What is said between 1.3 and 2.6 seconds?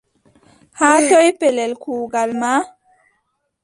pellel kuugal ma?